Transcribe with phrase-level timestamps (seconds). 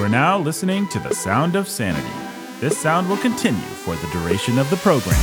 [0.00, 2.08] You are now listening to the sound of sanity.
[2.58, 5.14] This sound will continue for the duration of the program.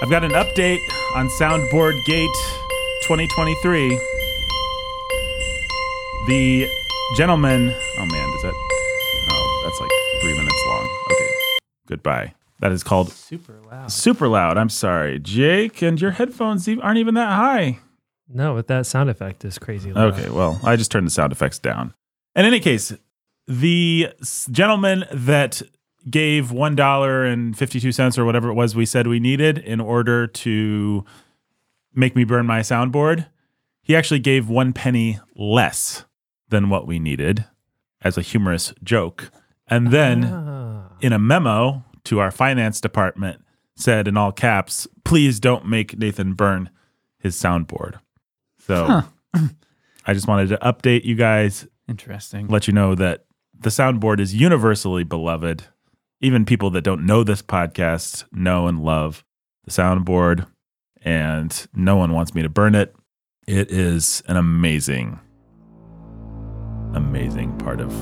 [0.00, 0.80] I've got an update
[1.14, 2.30] on Soundboard Gate
[3.06, 3.88] 2023.
[6.26, 6.68] The
[7.16, 7.72] gentleman.
[7.98, 8.52] Oh man, does that?
[9.30, 9.90] Oh, that's like
[10.22, 10.88] three minutes long.
[11.12, 11.30] Okay,
[11.88, 12.34] goodbye.
[12.60, 13.92] That is called Super loud.
[13.92, 14.56] super loud.
[14.58, 17.78] I'm sorry, Jake, and your headphones aren't even that high.
[18.28, 20.14] No, but that sound effect is crazy loud.
[20.14, 21.94] Okay, well, I just turned the sound effects down.
[22.34, 22.92] In any case,
[23.46, 24.08] the
[24.50, 25.62] gentleman that
[26.10, 29.58] gave one dollar and fifty two cents or whatever it was we said we needed
[29.58, 31.04] in order to
[31.96, 33.26] make me burn my soundboard,
[33.82, 36.04] he actually gave one penny less
[36.48, 37.44] than what we needed
[38.02, 39.30] as a humorous joke,
[39.68, 40.88] and then Ah.
[41.00, 43.42] in a memo to our finance department
[43.74, 46.70] said in all caps, please don't make Nathan burn
[47.18, 47.98] his soundboard.
[48.58, 49.02] So
[50.06, 52.46] I just wanted to update you guys, Interesting.
[52.48, 53.24] let you know that
[53.58, 55.64] the soundboard is universally beloved.
[56.20, 59.24] Even people that don't know this podcast know and love
[59.64, 60.46] the soundboard,
[61.06, 62.94] and no one wants me to burn it.
[63.46, 65.18] It is an amazing,
[66.92, 67.92] amazing part of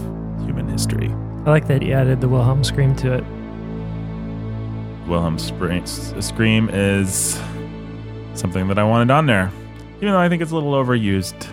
[0.44, 1.10] human history.
[1.46, 3.24] I like that you added the Wilhelm scream to it.
[5.06, 7.38] Wilhelm Scream is
[8.32, 9.52] something that I wanted on there,
[9.96, 11.46] even though I think it's a little overused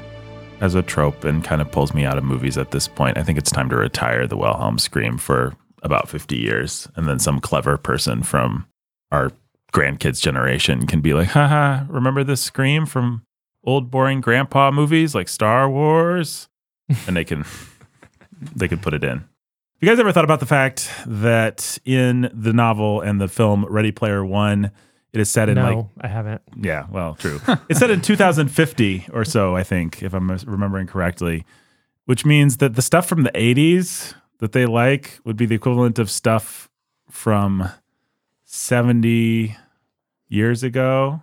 [0.61, 3.17] as a trope and kind of pulls me out of movies at this point.
[3.17, 7.19] I think it's time to retire the Wilhelm Scream for about 50 years, and then
[7.19, 8.67] some clever person from
[9.11, 9.33] our
[9.71, 13.23] grandkids' generation can be like, haha, remember this scream from
[13.63, 16.47] old boring grandpa movies like Star Wars?
[17.07, 17.45] and they can
[18.55, 19.23] they can put it in.
[19.79, 23.91] You guys ever thought about the fact that in the novel and the film Ready
[23.91, 24.71] Player One,
[25.11, 26.41] it is set in no, like I haven't.
[26.55, 27.39] yeah, well, true.
[27.69, 31.45] it's set in 2050 or so, I think, if I'm remembering correctly,
[32.05, 35.97] which means that the stuff from the 80s that they like would be the equivalent
[35.97, 36.69] of stuff
[37.09, 37.69] from
[38.55, 39.55] 70
[40.27, 41.21] years ago.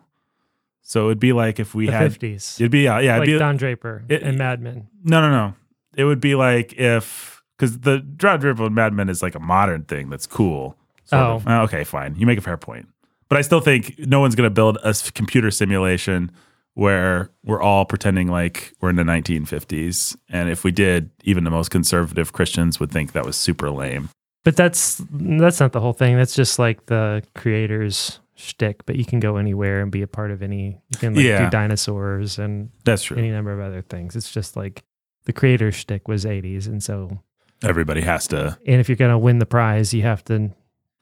[0.80, 2.58] So it'd be like if we The had 50s.
[2.58, 4.88] it'd be yeah, yeah, it'd like be Don Draper it- and Mad Men.
[5.04, 5.54] no, no, no.
[5.94, 9.40] It would be like if because the Drop Dribble and Mad Men is like a
[9.40, 10.76] modern thing that's cool.
[11.12, 11.34] Oh.
[11.34, 11.46] of.
[11.46, 12.14] Uh, okay, fine.
[12.16, 12.88] You make a fair point,
[13.28, 16.30] but I still think no one's going to build a computer simulation
[16.74, 20.16] where we're all pretending like we're in the 1950s.
[20.30, 24.08] And if we did, even the most conservative Christians would think that was super lame.
[24.44, 26.16] But that's that's not the whole thing.
[26.16, 28.87] That's just like the creator's shtick.
[28.87, 30.81] But you can go anywhere and be a part of any.
[30.91, 31.44] You can like Yeah.
[31.44, 33.16] do dinosaurs and That's true.
[33.19, 34.15] any number of other things.
[34.16, 34.84] It's just like
[35.25, 37.19] the creator's shtick was 80s, and so
[37.62, 38.56] Everybody has to.
[38.66, 40.50] and if you're gonna win the prize, you have to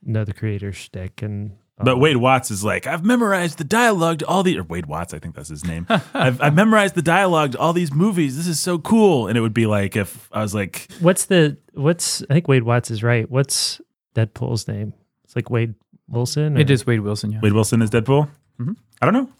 [0.02, 1.22] know the creator's shtick.
[1.22, 4.62] And But um, Wade Watts is like, I've memorized the dialogue to all the or
[4.62, 5.86] Wade Watts, I think that's his name.
[6.14, 8.36] I've, I've memorized the dialogue to all these movies.
[8.36, 9.28] This is so cool.
[9.28, 12.62] And it would be like if I was like, what's the what's I think Wade
[12.62, 13.30] Watts is right.
[13.30, 13.80] What's
[14.14, 14.94] Deadpool's name?
[15.24, 15.74] It's like Wade
[16.08, 16.56] Wilson.
[16.56, 17.40] It or- is Wade Wilson, yeah.
[17.42, 18.30] Wade Wilson is Deadpool.
[18.58, 18.76] Mhm.
[19.02, 19.30] I don't know.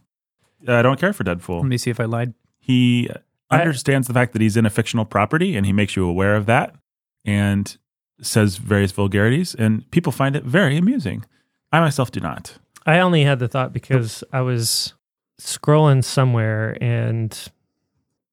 [0.79, 1.61] I don't care for Deadpool.
[1.63, 2.35] Let me see if I lied.
[2.59, 3.09] He
[3.51, 6.37] I- understands the fact that he's in a fictional property, and he makes you aware
[6.37, 6.75] of that,
[7.25, 7.75] and
[8.21, 11.25] says various vulgarities, and people find it very amusing.
[11.77, 12.57] I myself do not.
[12.87, 14.95] I only had the thought because I was
[15.41, 17.37] scrolling somewhere and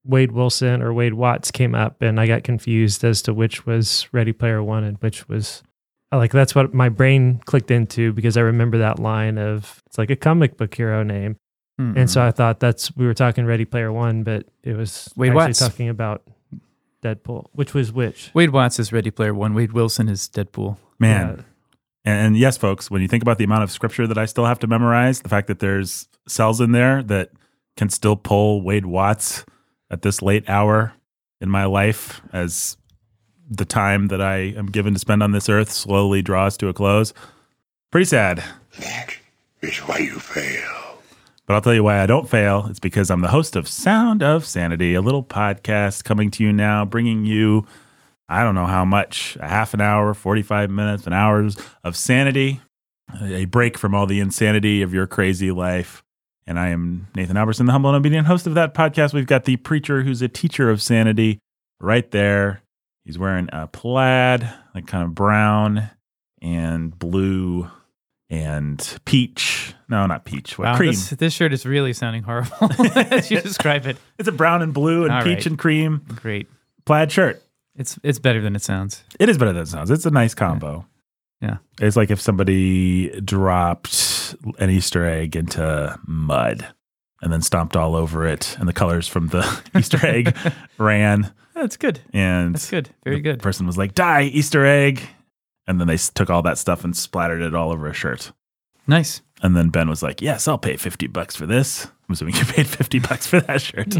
[0.05, 4.07] Wade Wilson or Wade Watts came up and I got confused as to which was
[4.11, 5.63] Ready Player One and which was
[6.11, 10.09] like that's what my brain clicked into because I remember that line of it's like
[10.11, 11.37] a comic book hero name.
[11.79, 12.27] And so hmm.
[12.27, 15.59] I thought that's we were talking Ready Player One, but it was Wade actually Watts.
[15.59, 16.21] talking about
[17.03, 17.47] Deadpool.
[17.53, 18.31] Which was which?
[18.33, 19.53] Wade Watts is Ready Player One.
[19.53, 20.77] Wade Wilson is Deadpool.
[20.99, 21.43] Man, Yeah.
[22.05, 24.59] And, yes, folks, when you think about the amount of scripture that I still have
[24.59, 27.31] to memorize, the fact that there's cells in there that
[27.77, 29.45] can still pull Wade Watts
[29.89, 30.93] at this late hour
[31.39, 32.77] in my life as
[33.49, 36.73] the time that I am given to spend on this earth slowly draws to a
[36.73, 37.13] close.
[37.91, 38.43] Pretty sad.
[38.79, 39.15] That
[39.61, 40.97] is why you fail.
[41.45, 42.67] But I'll tell you why I don't fail.
[42.69, 46.53] It's because I'm the host of Sound of Sanity, a little podcast coming to you
[46.53, 47.65] now, bringing you,
[48.29, 51.47] I don't know how much, a half an hour, 45 minutes, an hour
[51.83, 52.61] of sanity,
[53.21, 56.03] a break from all the insanity of your crazy life.
[56.47, 59.13] And I am Nathan Alberson, the humble and obedient host of that podcast.
[59.13, 61.39] We've got the preacher who's a teacher of sanity
[61.79, 62.61] right there.
[63.05, 65.89] He's wearing a plaid, like kind of brown
[66.41, 67.69] and blue
[68.29, 69.73] and peach.
[69.89, 70.57] No, not peach.
[70.57, 70.91] What Wow, cream?
[70.91, 73.97] This, this shirt is really sounding horrible as you describe it.
[74.17, 75.45] It's a brown and blue and All peach right.
[75.45, 76.47] and cream Great.
[76.85, 77.42] plaid shirt.
[77.75, 79.03] It's it's better than it sounds.
[79.19, 79.89] It is better than it sounds.
[79.89, 80.85] It's a nice combo.
[81.41, 81.57] Yeah.
[81.81, 86.67] It's like if somebody dropped an Easter egg into mud
[87.21, 90.35] and then stomped all over it, and the colors from the Easter egg
[90.77, 91.33] ran.
[91.55, 91.99] That's good.
[92.13, 92.89] And That's good.
[93.03, 93.41] Very the good.
[93.41, 95.01] person was like, "Die Easter egg,"
[95.67, 98.31] and then they took all that stuff and splattered it all over a shirt.
[98.87, 99.21] Nice.
[99.43, 102.45] And then Ben was like, "Yes, I'll pay fifty bucks for this." I'm assuming you
[102.45, 103.93] paid fifty bucks for that shirt.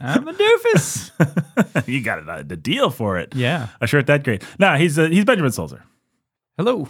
[0.00, 1.86] I'm a doofus.
[1.88, 3.34] you got a, a deal for it.
[3.34, 3.68] yeah.
[3.80, 4.44] A shirt that great.
[4.58, 5.82] Nah, he's uh, he's Benjamin Sulzer.
[6.58, 6.88] Hello.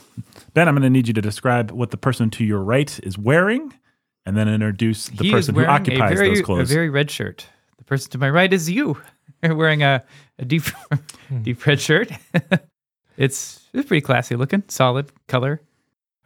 [0.53, 3.17] Ben, I'm going to need you to describe what the person to your right is
[3.17, 3.73] wearing,
[4.27, 6.71] and then introduce the he person who occupies very, those clothes.
[6.71, 7.47] A very red shirt.
[7.79, 9.01] The person to my right is you.
[9.43, 10.05] You're wearing a,
[10.39, 10.65] a deep
[11.43, 12.11] deep red shirt.
[13.17, 15.61] it's it's pretty classy looking, solid color.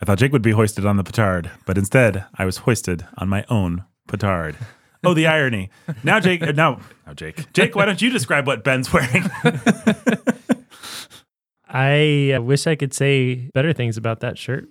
[0.01, 3.29] I thought Jake would be hoisted on the petard, but instead I was hoisted on
[3.29, 4.57] my own petard.
[5.05, 5.71] Oh, the irony!
[6.03, 6.43] Now, Jake.
[6.43, 7.53] uh, Now, now, Jake.
[7.53, 9.25] Jake, why don't you describe what Ben's wearing?
[11.69, 14.69] I uh, wish I could say better things about that shirt,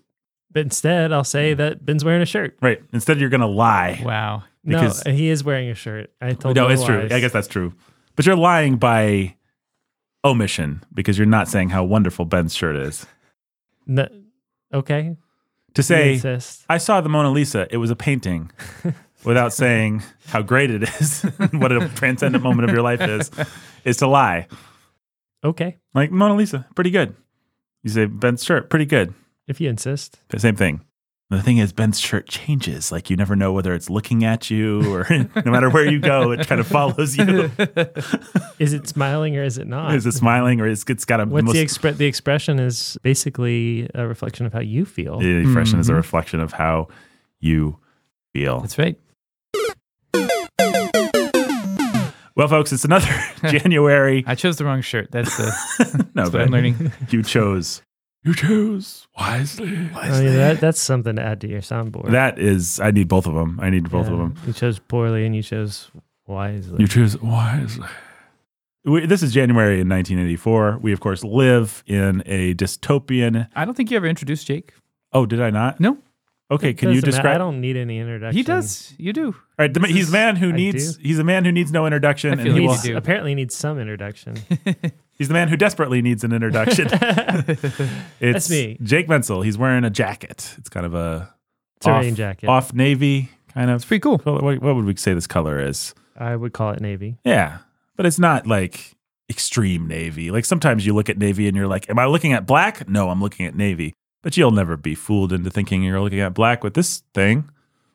[0.52, 2.58] but instead I'll say that Ben's wearing a shirt.
[2.62, 2.82] right.
[2.92, 4.02] Instead, you're going to lie.
[4.04, 4.44] Wow.
[4.66, 6.10] Because- no, he is wearing a shirt.
[6.20, 7.02] I told No, no it's true.
[7.04, 7.12] lies.
[7.12, 7.74] I guess that's true.
[8.16, 9.36] But you're lying by
[10.26, 13.06] omission because you're not saying how wonderful Ben's shirt is.
[13.86, 14.08] No,
[14.78, 15.16] okay.
[15.74, 16.20] To say.
[16.70, 18.52] I saw the Mona Lisa, it was a painting,
[19.24, 21.22] without saying how great it is,
[21.52, 23.30] what a transcendent moment of your life is,
[23.86, 24.48] is to lie.
[25.44, 27.16] Okay, Like Mona Lisa, pretty good.
[27.84, 29.14] You say Ben's shirt, pretty good.
[29.48, 30.20] if you insist.
[30.30, 30.82] The same thing.
[31.30, 32.90] The thing is, Ben's shirt changes.
[32.90, 35.06] Like you never know whether it's looking at you or
[35.46, 37.52] no matter where you go, it kind of follows you.
[38.60, 39.94] Is it smiling or is it not?
[39.94, 42.98] is it smiling or is it's got a What's most, the expre- the expression is
[43.04, 45.20] basically a reflection of how you feel.
[45.20, 45.98] the expression is a Mhm.
[45.98, 46.88] reflection of how
[47.42, 47.78] you
[48.34, 48.62] feel.
[48.62, 48.98] That's right.
[52.36, 53.08] Well, folks, it's another
[53.50, 54.24] January.
[54.28, 55.10] I chose the wrong shirt.
[55.12, 56.92] That's the no, that's what I'm learning.
[57.10, 57.82] you chose.
[58.28, 59.70] You chose wisely.
[59.96, 62.12] I mean, that, that's something to add to your soundboard.
[62.12, 63.58] That is, I need both of them.
[63.62, 64.36] I need both of them.
[64.46, 65.90] You chose poorly and you chose
[66.28, 66.76] wisely.
[66.80, 67.88] You choose wisely.
[68.84, 70.80] We, this is January in 1984.
[70.82, 73.48] We, of course, live in a dystopian.
[73.56, 74.74] I don't think you ever introduced Jake.
[75.14, 75.80] Oh, did I not?
[75.80, 75.98] No,
[76.50, 77.36] Okay, It can you doesn't describe?
[77.36, 78.38] I don't need any introduction.
[78.38, 78.94] he does.
[78.98, 79.28] You do.
[79.28, 80.96] All right, the, he's is- a man who I needs.
[80.98, 81.04] do.
[81.04, 82.84] He's a man who needs no introduction, I and feel he like will, you Needs,
[82.88, 82.98] do.
[82.98, 84.36] apparently needs some introduction.
[85.18, 86.88] he's the man who desperately needs an introduction.
[88.19, 88.78] it's me.
[88.84, 89.42] Jake Menzel.
[89.42, 90.56] He's wearing a jacket.
[90.58, 91.34] It's kind of a
[91.78, 92.48] It's a off, rain jacket.
[92.48, 93.78] off navy kind of.
[93.78, 94.18] It's pretty cool.
[94.19, 95.94] What, what would we say this color is?
[96.18, 97.18] I would call it navy.
[97.24, 97.60] Yeah,
[97.96, 98.96] but it's not like
[99.30, 100.31] extreme navy.
[100.31, 103.10] Like sometimes you look at navy and you're like, "Am I looking at black?" No,
[103.10, 103.94] I'm looking at navy.
[104.24, 107.50] But you'll never be fooled into thinking you're looking at black with this thing.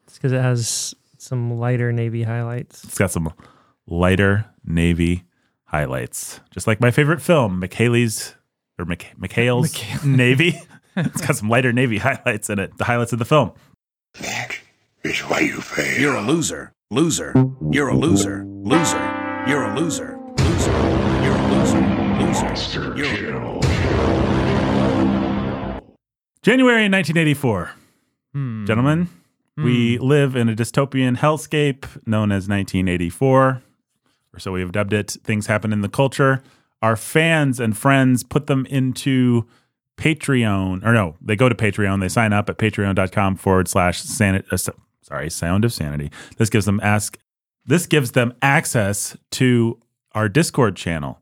[0.07, 2.85] It's because it has some lighter navy highlights.
[2.85, 3.33] It's got some
[3.87, 5.25] lighter navy
[5.73, 8.35] highlights, just like my favorite film, McHaley's
[8.79, 10.61] or Mc, McHale's Navy.
[10.97, 12.77] it's got some lighter navy highlights in it.
[12.79, 13.53] The highlights of the film.
[14.21, 14.59] That
[15.03, 16.01] is why you fail.
[16.01, 16.73] You're a loser.
[16.91, 17.33] Loser.
[17.71, 18.45] You're a loser.
[18.45, 19.45] Loser.
[19.49, 20.19] You're a loser.
[20.39, 20.71] Loser.
[21.23, 21.81] You're a loser.
[22.21, 22.97] Loser.
[22.97, 23.61] You're a
[26.43, 27.71] January 1984.
[28.35, 28.65] Hmm.
[28.67, 29.09] Gentlemen,
[29.57, 33.63] we live in a dystopian hellscape known as 1984,
[34.35, 35.11] or so we have dubbed it.
[35.25, 36.43] Things happen in the culture.
[36.81, 39.47] Our fans and friends put them into
[39.97, 42.01] Patreon, or no, they go to Patreon.
[42.01, 44.49] They sign up at patreon.com forward slash sanity.
[44.51, 44.57] Uh,
[45.03, 46.11] sorry, sound of sanity.
[46.39, 47.19] This gives them ask.
[47.65, 49.79] This gives them access to
[50.13, 51.21] our Discord channel.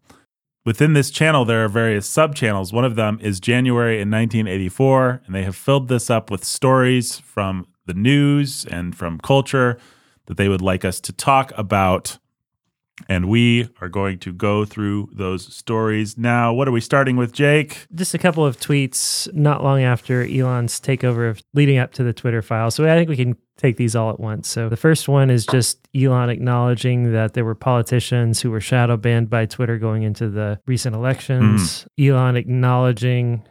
[0.64, 2.73] Within this channel, there are various sub channels.
[2.73, 7.19] One of them is January in 1984, and they have filled this up with stories
[7.19, 9.79] from the news and from culture
[10.26, 12.19] that they would like us to talk about.
[13.09, 16.52] And we are going to go through those stories now.
[16.52, 17.87] What are we starting with, Jake?
[17.95, 22.12] Just a couple of tweets not long after Elon's takeover of leading up to the
[22.12, 22.71] Twitter file.
[22.71, 24.49] So I think we can take these all at once.
[24.49, 28.97] So the first one is just Elon acknowledging that there were politicians who were shadow
[28.97, 31.87] banned by Twitter going into the recent elections.
[31.97, 32.04] Hmm.
[32.04, 33.42] Elon acknowledging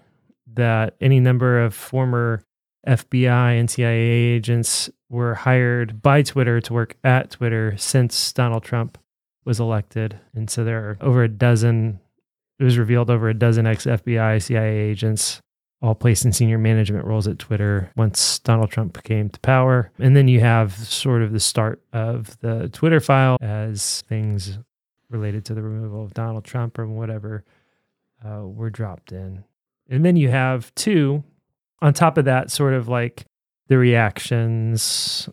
[0.54, 2.44] that any number of former
[2.88, 8.98] FBI and CIA agents were hired by Twitter to work at Twitter since Donald Trump
[9.46, 10.20] was elected.
[10.34, 12.00] And so there are over a dozen,
[12.60, 15.42] it was revealed over a dozen ex FBI, CIA agents,
[15.82, 19.92] all placed in senior management roles at Twitter once Donald Trump came to power.
[19.98, 24.60] And then you have sort of the start of the Twitter file as things
[25.10, 27.44] related to the removal of Donald Trump or whatever
[28.26, 29.44] uh, were dropped in.
[29.90, 31.24] And then you have two
[31.82, 33.26] on top of that, sort of like
[33.68, 35.30] the reactions,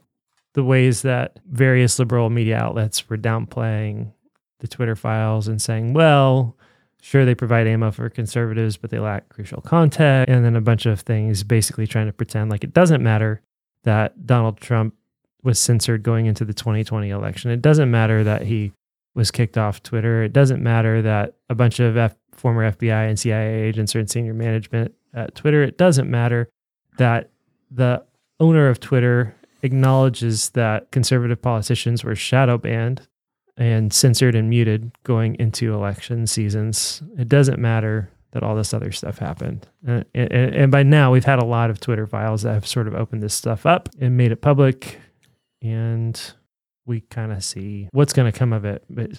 [0.56, 4.10] the ways that various liberal media outlets were downplaying
[4.60, 6.56] the Twitter files and saying, well,
[7.02, 10.32] sure, they provide ammo for conservatives, but they lack crucial context.
[10.32, 13.42] And then a bunch of things basically trying to pretend like it doesn't matter
[13.82, 14.94] that Donald Trump
[15.42, 17.50] was censored going into the 2020 election.
[17.50, 18.72] It doesn't matter that he
[19.14, 20.22] was kicked off Twitter.
[20.22, 24.06] It doesn't matter that a bunch of F- former FBI and CIA agents are in
[24.06, 25.62] senior management at Twitter.
[25.62, 26.48] It doesn't matter
[26.96, 27.28] that
[27.70, 28.02] the
[28.40, 29.34] owner of Twitter
[29.66, 33.06] acknowledges that conservative politicians were shadow banned
[33.56, 37.02] and censored and muted going into election seasons.
[37.18, 39.66] It doesn't matter that all this other stuff happened.
[39.86, 42.86] Uh, and, and by now, we've had a lot of Twitter files that have sort
[42.86, 45.00] of opened this stuff up and made it public.
[45.62, 46.20] And
[46.84, 48.84] we kind of see what's going to come of it.
[48.90, 49.18] But it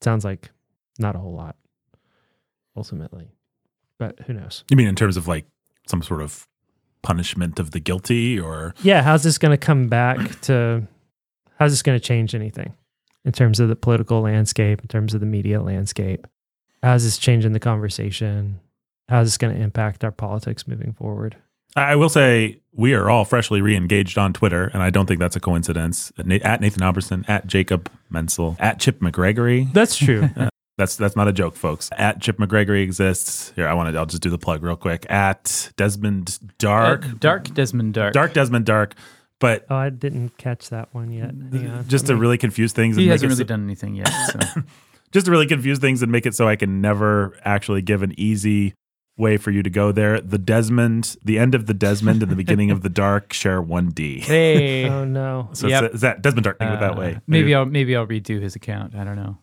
[0.00, 0.50] sounds like
[0.98, 1.56] not a whole lot
[2.76, 3.32] ultimately.
[3.98, 4.64] But who knows?
[4.70, 5.46] You mean in terms of like
[5.88, 6.46] some sort of
[7.08, 10.86] punishment of the guilty or Yeah, how's this going to come back to
[11.58, 12.74] how's this going to change anything
[13.24, 16.26] in terms of the political landscape, in terms of the media landscape?
[16.82, 18.60] How's this changing the conversation?
[19.08, 21.34] How's this going to impact our politics moving forward?
[21.76, 25.36] I will say we are all freshly re-engaged on Twitter, and I don't think that's
[25.36, 26.12] a coincidence.
[26.18, 29.72] At Nathan Alberson, at Jacob Mensel, at Chip McGregory.
[29.72, 30.28] That's true.
[30.36, 31.90] Uh, That's that's not a joke, folks.
[31.98, 33.52] At Chip McGregory exists.
[33.56, 33.98] Here, I want to.
[33.98, 35.04] I'll just do the plug real quick.
[35.10, 38.14] At Desmond Dark, Uh, Dark Desmond Dark.
[38.14, 38.94] Dark Desmond Dark.
[39.40, 41.32] But oh, I didn't catch that one yet.
[41.52, 41.88] Hang on.
[41.88, 43.94] just to Let me- really confuse things, and He make hasn't really so- done anything
[43.96, 44.08] yet.
[44.08, 44.62] So.
[45.12, 48.14] just to really confuse things and make it so I can never actually give an
[48.18, 48.74] easy
[49.16, 50.20] way for you to go there.
[50.20, 53.88] The Desmond, the end of the Desmond and the beginning of the Dark share one
[53.90, 54.20] D.
[54.26, 54.88] hey.
[54.88, 55.48] Oh no.
[55.54, 55.82] So Yep.
[55.84, 56.58] it's, is that Desmond Dark?
[56.60, 57.18] Think of it that Uh, way.
[57.26, 58.94] Maybe I'll maybe I'll redo his account.
[58.94, 59.38] I don't know.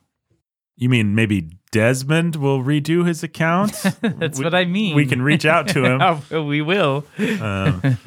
[0.77, 3.71] You mean maybe Desmond will redo his account?
[4.01, 4.95] That's We- what I mean.
[4.95, 6.01] we can reach out to him.
[6.31, 7.05] Oh, we will.
[7.17, 7.97] Um,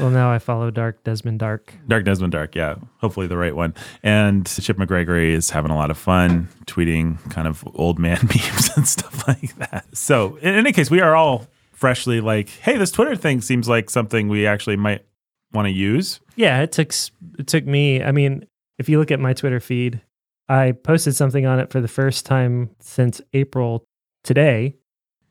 [0.00, 1.72] Well, now I follow Dark Desmond Dark.
[1.86, 2.76] Dark Desmond Dark, yeah.
[3.00, 3.74] Hopefully the right one.
[4.02, 8.70] And Chip McGregory is having a lot of fun tweeting kind of old man memes
[8.76, 9.84] and stuff like that.
[9.96, 13.88] So in any case, we are all freshly like, hey, this Twitter thing seems like
[13.88, 15.04] something we actually might
[15.52, 16.18] want to use.
[16.34, 16.92] Yeah, it took
[17.38, 18.02] it took me.
[18.02, 18.46] I mean,
[18.78, 20.00] if you look at my Twitter feed,
[20.48, 23.84] I posted something on it for the first time since April
[24.24, 24.76] today.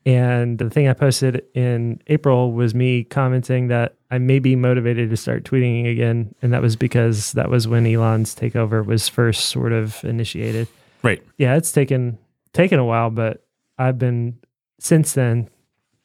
[0.06, 5.10] And the thing I posted in April was me commenting that I may be motivated
[5.10, 6.34] to start tweeting again.
[6.40, 10.68] And that was because that was when Elon's takeover was first sort of initiated.
[11.02, 11.22] Right.
[11.36, 12.16] Yeah, it's taken
[12.52, 13.44] taken a while, but
[13.76, 14.38] I've been
[14.80, 15.50] since then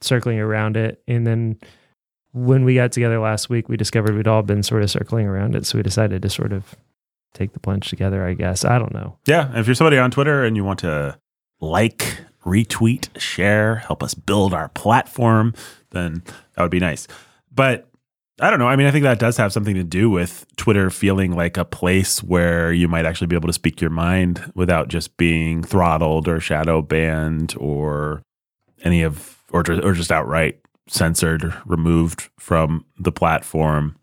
[0.02, 1.02] circling around it.
[1.08, 1.60] And then
[2.34, 5.56] when we got together last week, we discovered we'd all been sort of circling around
[5.56, 5.66] it.
[5.66, 6.76] So we decided to sort of
[7.34, 8.66] take the plunge together, I guess.
[8.66, 9.18] I don't know.
[9.26, 9.58] Yeah.
[9.58, 11.18] If you're somebody on Twitter and you want to
[11.60, 15.54] like, retweet, share, help us build our platform,
[15.92, 16.24] then
[16.56, 17.08] that would be nice.
[17.52, 17.90] But
[18.40, 18.68] I don't know.
[18.68, 21.66] I mean, I think that does have something to do with Twitter feeling like a
[21.66, 26.28] place where you might actually be able to speak your mind without just being throttled
[26.28, 28.24] or shadow banned or
[28.84, 33.96] any of, or, or just outright censored, removed from the platform.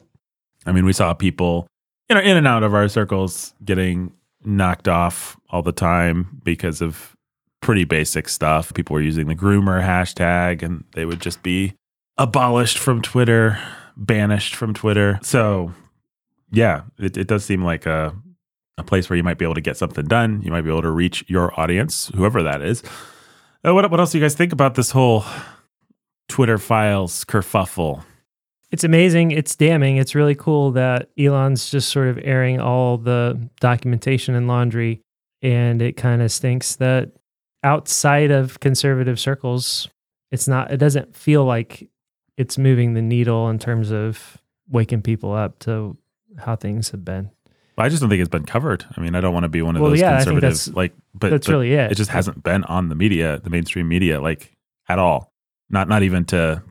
[0.64, 1.66] I mean, we saw people,
[2.14, 4.12] know, in and out of our circles getting
[4.44, 7.16] knocked off all the time because of
[7.60, 8.72] pretty basic stuff.
[8.74, 11.74] People were using the groomer hashtag and they would just be
[12.16, 13.58] abolished from Twitter,
[13.96, 15.18] banished from Twitter.
[15.22, 15.72] So,
[16.50, 18.14] yeah, it, it does seem like a,
[18.78, 20.42] a place where you might be able to get something done.
[20.42, 22.82] You might be able to reach your audience, whoever that is.
[23.64, 25.24] Uh, what, what else do you guys think about this whole
[26.28, 28.04] Twitter files kerfuffle?
[28.70, 29.32] It's amazing.
[29.32, 29.96] It's damning.
[29.96, 35.02] It's really cool that Elon's just sort of airing all the documentation and laundry.
[35.42, 37.10] And it kind of stinks that
[37.64, 39.88] outside of conservative circles,
[40.30, 41.88] it's not, it doesn't feel like
[42.36, 45.96] it's moving the needle in terms of waking people up to
[46.38, 47.30] how things have been.
[47.76, 48.84] I just don't think it's been covered.
[48.96, 51.30] I mean, I don't want to be one of Well, those yeah, conservatives, like, but
[51.30, 51.92] That's but really it.
[51.92, 54.54] it just hasn't been on the media, the mainstream media, like
[54.88, 55.32] at all.
[55.70, 56.62] Not not even to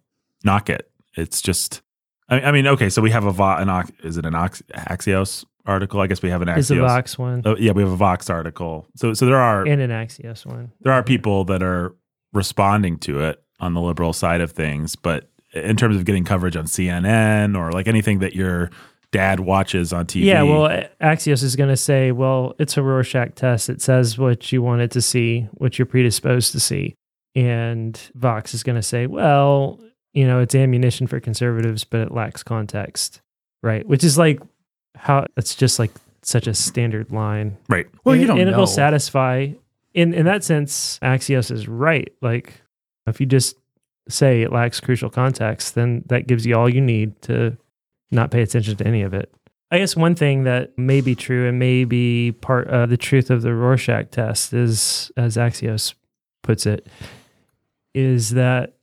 [0.44, 0.90] knock it.
[1.16, 1.82] It's just.
[2.30, 4.62] I, I mean, okay, so we have a Vo- an Ox- is it an Ox-
[4.76, 6.00] Axios article?
[6.02, 6.88] I guess we have an It's a Axios.
[6.88, 8.88] Vox one Oh, yeah, we have a Vox article.
[8.96, 10.72] So so there are and an Axios one.
[10.82, 11.96] there are people that are
[12.34, 16.56] responding to it on the liberal side of things, but in terms of getting coverage
[16.56, 18.70] on CNN or like anything that your
[19.12, 23.34] dad watches on TV, Yeah, well, Axios is going to say, well, it's a Rorschach
[23.34, 23.68] test.
[23.68, 26.94] It says what you wanted to see, what you're predisposed to see.
[27.36, 29.80] And Vox is going to say, well,
[30.14, 33.22] you know, it's ammunition for conservatives, but it lacks context.
[33.62, 33.86] Right.
[33.86, 34.40] Which is like
[34.96, 37.58] how it's just like such a standard line.
[37.68, 37.88] right?
[38.04, 38.54] Well, and, you don't and know.
[38.54, 39.50] it'll satisfy.
[39.94, 42.12] In in that sense, Axios is right.
[42.22, 42.62] Like
[43.08, 43.56] if you just
[44.08, 47.58] say it lacks crucial context, then that gives you all you need to
[48.12, 49.32] not pay attention to any of it.
[49.72, 53.30] I guess one thing that may be true and may be part of the truth
[53.30, 55.94] of the Rorschach test is, as Axios
[56.42, 56.88] puts it,
[57.94, 58.74] is that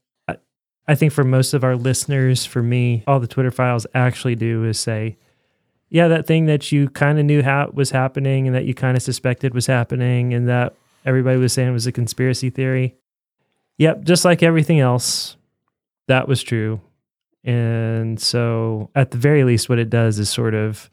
[0.87, 4.63] I- think for most of our listeners, for me, all the Twitter files actually do
[4.63, 5.17] is say,
[5.89, 7.41] yeah, that thing that you kind of knew
[7.73, 10.75] was happening and that you kind of suspected was happening and that
[11.05, 12.95] everybody was saying was a conspiracy theory.
[13.77, 15.37] Yep, just like everything else,
[16.07, 16.81] that was true.
[17.43, 20.89] And so, at the very least, what it does is sort of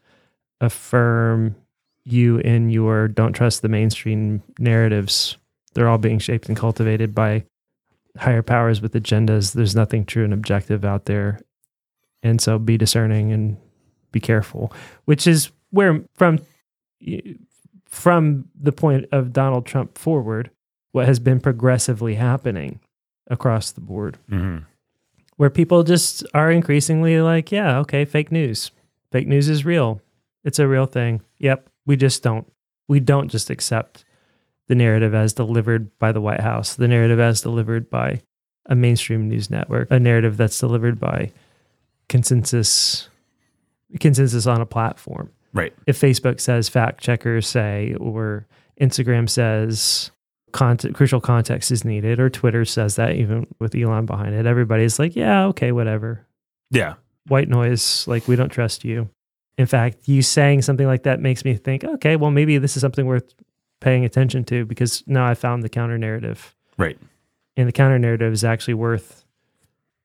[0.61, 1.57] affirm
[2.05, 5.37] you in your don't trust the mainstream narratives.
[5.73, 7.45] They're all being shaped and cultivated by
[8.17, 9.53] higher powers with agendas.
[9.53, 11.41] There's nothing true and objective out there.
[12.23, 13.57] And so, be discerning and
[14.13, 14.73] be careful,
[15.05, 16.41] which is where from
[17.87, 20.51] from the point of Donald Trump forward,
[20.93, 22.81] what has been progressively happening
[23.29, 24.59] across the board hmm
[25.37, 28.71] where people just are increasingly like, yeah, okay, fake news.
[29.11, 30.01] Fake news is real.
[30.45, 31.23] It's a real thing.
[31.39, 31.69] Yep.
[31.87, 32.51] We just don't
[32.89, 34.04] we don't just accept
[34.69, 38.23] the narrative as delivered by the White House, the narrative as delivered by
[38.67, 41.31] a mainstream news network, a narrative that's delivered by
[42.09, 43.09] consensus
[44.01, 45.31] consensus on a platform.
[45.53, 45.73] Right.
[45.87, 48.47] If Facebook says fact checkers say or
[48.81, 50.11] Instagram says
[50.53, 54.99] content, crucial context is needed, or Twitter says that even with Elon behind it, everybody's
[54.99, 56.27] like, yeah, okay, whatever.
[56.71, 56.95] Yeah.
[57.29, 59.09] White noise, like we don't trust you.
[59.57, 62.81] In fact, you saying something like that makes me think, okay, well, maybe this is
[62.81, 63.35] something worth
[63.85, 66.57] paying attention to because now I found the counter narrative.
[66.79, 66.99] Right.
[67.55, 69.27] And the counter narrative is actually worth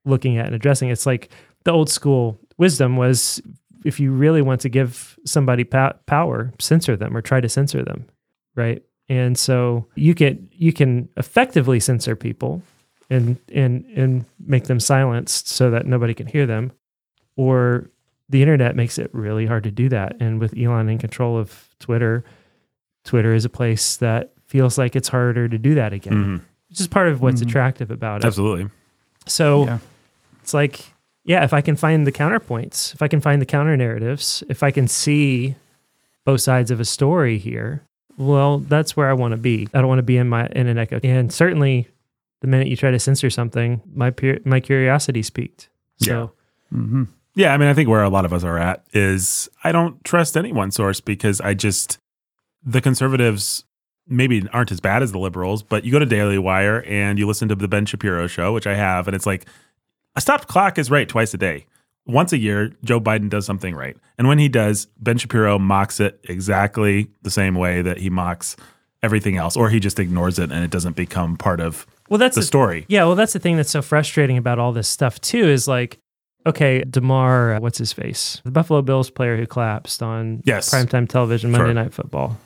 [0.03, 0.89] looking at and addressing.
[0.89, 1.29] It's like
[1.63, 3.41] the old school wisdom was
[3.85, 7.81] if you really want to give somebody pa- power, censor them or try to censor
[7.81, 8.05] them,
[8.53, 8.83] right?
[9.07, 12.61] And so you can you can effectively censor people
[13.09, 16.73] and and and make them silenced so that nobody can hear them,
[17.37, 17.89] or
[18.27, 20.17] the internet makes it really hard to do that.
[20.19, 22.25] And with Elon in control of Twitter,
[23.09, 26.41] Twitter is a place that feels like it's harder to do that again, Mhm.
[26.69, 27.47] which is part of what's Mhm.
[27.47, 28.27] attractive about it.
[28.27, 28.69] Absolutely.
[29.25, 29.77] So Yeah.
[30.41, 30.93] it's like,
[31.25, 34.61] yeah, if I can find the counterpoints, if I can find the counter narratives, if
[34.61, 35.55] I can see
[36.25, 37.81] both sides of a story here,
[38.17, 39.67] well, that's where I want to be.
[39.73, 40.99] I don't want to be in my in an echo.
[41.03, 41.87] And certainly,
[42.41, 45.69] the minute you try to censor something, my pur- my curiosity's piqued.
[45.97, 46.31] So
[46.73, 47.03] Mm-hmm.
[47.35, 50.03] Yeah, I mean, I think where a lot of us are at is I don't
[50.03, 51.97] trust any one source because I just
[52.63, 53.63] the conservatives
[54.07, 57.27] maybe aren't as bad as the liberals, but you go to Daily Wire and you
[57.27, 59.45] listen to the Ben Shapiro show, which I have, and it's like
[60.15, 61.65] a stopped clock is right twice a day.
[62.07, 63.95] Once a year, Joe Biden does something right.
[64.17, 68.55] And when he does, Ben Shapiro mocks it exactly the same way that he mocks
[69.03, 72.33] everything else, or he just ignores it and it doesn't become part of well, that's
[72.35, 72.85] the the- story.
[72.89, 75.47] Yeah, well, that's the thing that's so frustrating about all this stuff too.
[75.47, 75.99] Is like,
[76.47, 80.73] okay, Damar, uh, what's his face, the Buffalo Bills player who collapsed on Yes.
[80.73, 81.73] primetime television Monday Sure.
[81.75, 82.37] Night Football,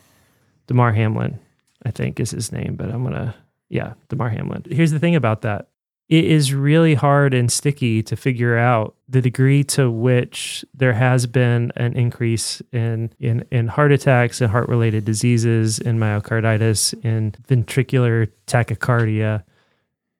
[0.66, 1.38] Damar Hamlin,
[1.84, 3.34] I think is his name, but I'm gonna,
[3.68, 4.64] yeah, Damar Hamlin.
[4.70, 5.68] Here's the thing about that:
[6.08, 11.26] it is really hard and sticky to figure out the degree to which there has
[11.26, 17.32] been an increase in in, in heart attacks and heart related diseases, in myocarditis, in
[17.48, 19.42] ventricular tachycardia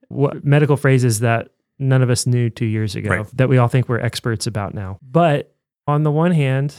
[0.09, 3.27] what medical phrases that none of us knew two years ago Right.
[3.37, 4.99] that we all think we're experts about now.
[5.03, 5.55] But
[5.87, 6.75] on the one hand,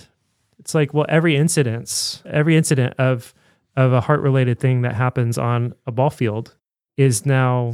[0.59, 3.33] it's like, well, every incidence, every incident of
[3.75, 6.55] of a heart related thing that happens on a ball field
[6.97, 7.73] is now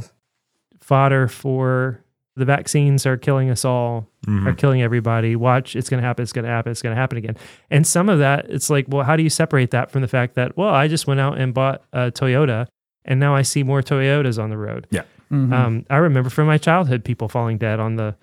[0.80, 2.00] fodder for
[2.34, 4.46] the vaccines are killing us all, Mhm.
[4.46, 5.36] are killing everybody.
[5.36, 6.22] Watch, it's going to happen.
[6.22, 6.72] It's going to happen.
[6.72, 7.36] It's going to happen again.
[7.70, 10.34] And some of that, it's like, well, how do you separate that from the fact
[10.36, 12.66] that, well, I just went out and bought a Toyota
[13.04, 14.86] and now I see more Toyotas on the road.
[14.90, 15.52] Mm-hmm.
[15.52, 18.14] Um, I remember from my childhood people falling dead on the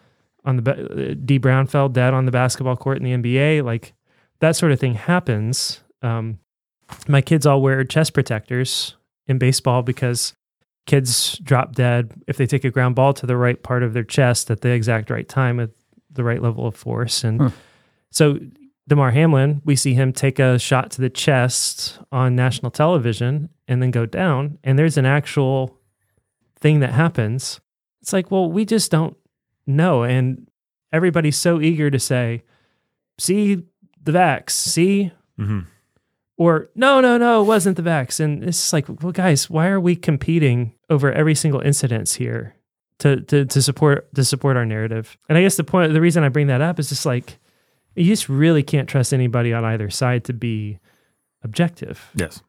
[0.45, 3.61] on the D Brown fell dead on the basketball court in the NBA.
[3.63, 3.93] Like
[4.39, 5.81] that sort of thing happens.
[6.01, 6.39] Um,
[7.07, 8.95] my kids all wear chest protectors
[9.27, 10.33] in baseball because
[10.85, 14.03] kids drop dead if they take a ground ball to the right part of their
[14.03, 15.71] chest at the exact right time with
[16.11, 17.23] the right level of force.
[17.23, 17.49] And Huh.
[18.11, 18.39] so
[18.87, 23.83] Damar Hamlin, we see him take a shot to the chest on national television and
[23.83, 24.57] then go down.
[24.63, 25.77] And there's an actual
[26.59, 27.59] thing that happens.
[28.01, 29.15] It's like, well, we just don't
[29.67, 30.01] know.
[30.03, 30.47] And
[30.91, 32.41] everybody's so eager to say,
[33.19, 33.63] see
[34.01, 35.65] the vax, see, Mhm.
[36.39, 38.19] Or no, no, no, it wasn't the vax.
[38.21, 42.55] And it's just like, well, guys, why are we competing over every single incidence here
[42.99, 45.17] to, to, to support, to support our narrative?
[45.27, 47.37] And I guess the point, the reason I bring that up is just like,
[47.93, 50.79] you just really can't trust anybody on either side to be
[51.43, 52.09] objective.
[52.15, 52.41] Yes.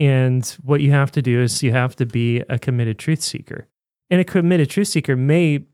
[0.00, 3.68] And what you have to do is you have to be a committed truth seeker.
[4.10, 5.66] And a committed truth seeker may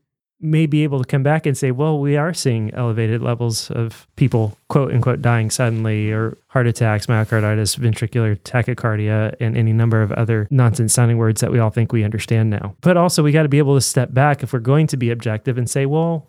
[0.43, 4.07] may be able to come back and say, well, we are seeing elevated levels of
[4.17, 10.11] people, quote unquote, dying suddenly, or heart attacks, myocarditis, ventricular tachycardia, and any number of
[10.11, 12.75] other nonsense sounding words that we all think we understand now.
[12.81, 15.11] But also, we got to be able to step back if we're going to be
[15.11, 16.27] objective and say, well,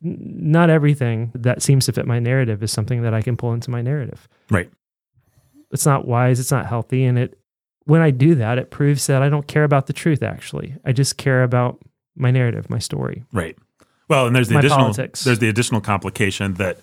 [0.00, 3.70] not everything that seems to fit my narrative is something that I can pull into
[3.70, 4.28] my narrative.
[4.50, 4.70] Right.
[5.70, 7.04] It's not wise, it's not healthy.
[7.04, 7.38] And it,
[7.84, 10.74] when I do that, it proves that I don't care about the truth, actually.
[10.84, 11.80] I just care about
[12.16, 13.24] my narrative, my story.
[13.32, 13.56] Right.
[14.08, 15.24] Well, and there's the My additional politics.
[15.24, 16.78] there's the additional complication that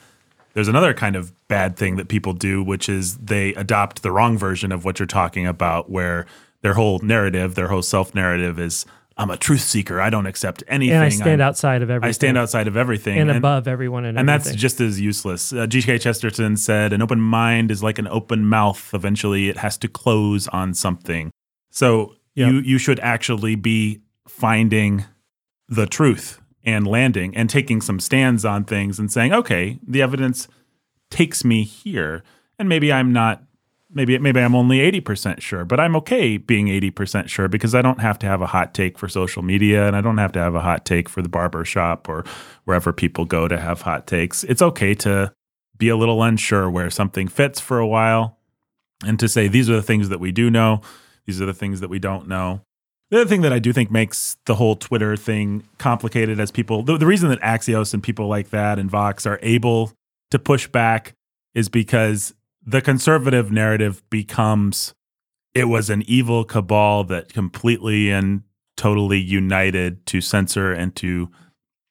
[0.54, 4.38] there's another kind of bad thing that people do, which is they adopt the wrong
[4.38, 6.26] version of what you're talking about, where
[6.62, 10.02] their whole narrative, their whole self narrative is I'm a truth seeker.
[10.02, 10.96] I don't accept anything.
[10.96, 12.10] And I stand I'm- outside of everything.
[12.10, 15.54] I stand outside of everything and, above everyone and, and that's just as useless.
[15.54, 16.00] Uh, G.K.
[16.00, 18.92] Chesterton said, "An open mind is like an open mouth.
[18.94, 21.32] Eventually, it has to close on something."
[21.72, 22.52] So Yep.
[22.52, 25.06] you you should actually be finding
[25.68, 30.48] the truth and landing and taking some stands on things and saying, "Okay, the evidence
[31.10, 32.24] takes me here,
[32.58, 33.44] and maybe I'm not."
[33.96, 38.00] Maybe maybe I'm only 80% sure, but I'm okay being 80% sure because I don't
[38.00, 40.56] have to have a hot take for social media and I don't have to have
[40.56, 42.26] a hot take for the barber shop or
[42.66, 44.44] wherever people go to have hot takes.
[44.46, 45.32] It's okay to
[45.78, 48.40] be a little unsure where something fits for a while
[49.06, 50.82] and to say these are the things that we do know,
[51.26, 52.62] these are the things that we don't know.
[53.14, 56.82] The other thing that I do think makes the whole Twitter thing complicated as people
[56.82, 59.92] the, the reason that Axios and people like that and Vox are able
[60.32, 61.14] to push back
[61.54, 62.34] is because
[62.66, 64.96] the conservative narrative becomes
[65.54, 68.42] it was an evil cabal that completely and
[68.78, 71.30] totally united to censor and to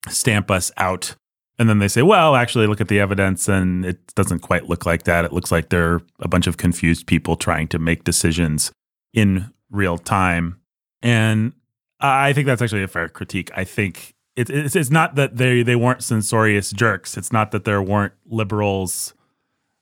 [0.09, 1.15] stamp us out.
[1.57, 4.87] And then they say, well, actually, look at the evidence, and it doesn't quite look
[4.87, 5.25] like that.
[5.25, 8.73] It looks like they're a bunch of confused people trying to make decisions
[9.15, 10.59] in real time.
[11.03, 11.53] And
[12.01, 13.51] I think that's actually a fair critique.
[13.55, 17.17] I think it, it's, it's not that they, they weren't censorious jerks.
[17.17, 19.15] It's not that there weren't liberals.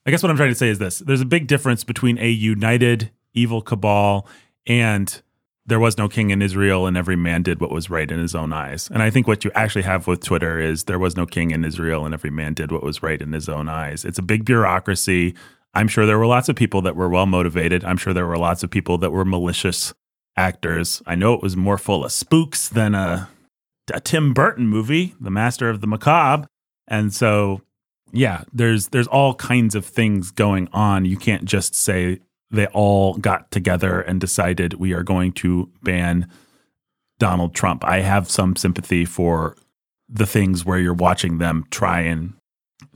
[0.06, 2.28] I guess what I'm trying to say is this there's a big difference between a
[2.28, 4.26] united evil cabal
[4.66, 5.22] and
[5.66, 8.34] there was no king in Israel and every man did what was right in his
[8.34, 8.88] own eyes.
[8.92, 11.64] And I think what you actually have with Twitter is there was no king in
[11.64, 14.04] Israel and every man did what was right in his own eyes.
[14.04, 15.34] It's a big bureaucracy.
[15.74, 17.84] I'm sure there were lots of people that were well motivated.
[17.84, 19.94] I'm sure there were lots of people that were malicious
[20.36, 21.02] actors.
[21.06, 23.28] I know it was more full of spooks than a,
[23.92, 26.46] a Tim Burton movie, The Master of the Macabre.
[26.88, 27.62] And so
[28.12, 31.04] yeah, there's there's all kinds of things going on.
[31.04, 36.28] You can't just say they all got together and decided we are going to ban
[37.18, 37.84] Donald Trump.
[37.84, 39.56] I have some sympathy for
[40.08, 42.34] the things where you're watching them try and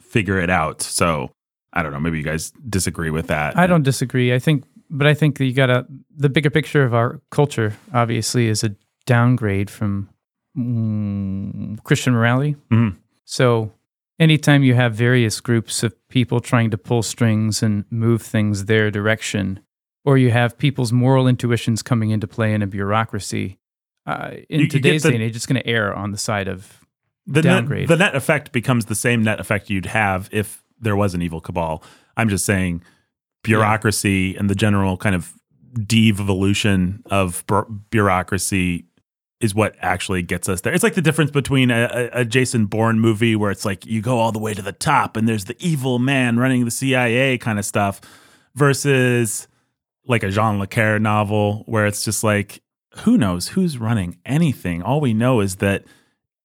[0.01, 0.83] figure it out.
[0.83, 1.31] So
[1.73, 2.01] I don't know.
[2.01, 3.57] Maybe you guys disagree with that.
[3.57, 4.35] I don't disagree.
[4.35, 4.65] I think,
[4.95, 7.75] but I think that you got to the bigger picture of our culture.
[7.93, 8.75] Obviously, is a
[9.07, 10.09] downgrade from
[10.57, 12.57] mm, Christian morality.
[12.71, 12.97] Mhm.
[13.25, 13.73] So,
[14.19, 18.91] anytime you have various groups of people trying to pull strings and move things their
[18.91, 19.61] direction,
[20.05, 23.59] or you have people's moral intuitions coming into play in a bureaucracy,
[24.07, 26.19] uh, in You- you today's the- day and age, it's going to err on the
[26.19, 26.81] side of
[27.27, 27.89] the downgrade.
[27.89, 31.23] Net, the net effect becomes the same net effect you'd have if there was an
[31.23, 31.83] evil cabal.
[32.17, 32.83] I'm just saying
[33.45, 35.33] bureaucracy and the general kind of
[35.87, 38.87] devolution of bu- bureaucracy
[39.41, 40.73] is what actually gets us there.
[40.73, 44.01] It's like the difference between a, a, a Jason Bourne movie where it's like you
[44.01, 47.39] go all the way to the top and there's the evil man running the CIA
[47.39, 48.01] kind of stuff
[48.55, 49.47] versus
[50.07, 52.63] like a Jean Le Carre novel where it's just like
[52.99, 54.83] who knows who's running anything.
[54.83, 55.85] All we know is that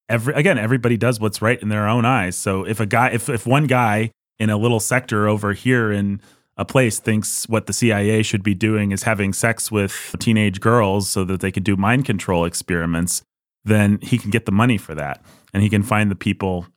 [0.09, 2.35] every again everybody does what's right in their own eyes.
[2.35, 6.21] So if a guy if if one guy in a little sector over here in
[6.59, 11.09] a place thinks what the CIA should be doing is having sex with teenage girls
[11.09, 13.23] so that they could do mind control experiments,
[13.63, 15.23] then he can get the money for that.
[15.53, 16.67] And he can find the people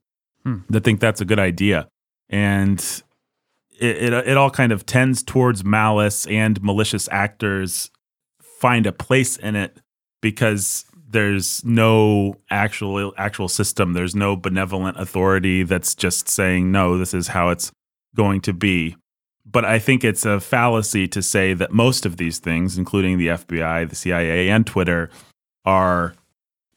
[0.44, 0.58] Hmm.
[0.70, 1.88] that think that's a good idea.
[2.28, 2.80] And
[3.80, 7.90] it, it, it all kind of tends towards malice and malicious actors
[8.60, 9.78] find a place in it
[10.20, 13.92] because there's no actual actual system.
[13.92, 17.70] There's no benevolent authority that's just saying, no, this is how it's
[18.16, 18.96] going to be
[19.44, 23.28] but I think it's a fallacy to say that most of these things, including the
[23.28, 25.10] FBI, the CIA, and Twitter,
[25.64, 26.14] are